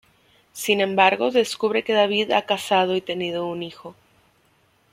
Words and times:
Sin 0.53 0.81
embargo, 0.81 1.29
descubre 1.29 1.83
que 1.83 1.93
David 1.93 2.31
ha 2.31 2.41
casado 2.47 2.95
y 2.95 3.01
tenido 3.01 3.45
un 3.45 3.61
hijo. 3.61 3.93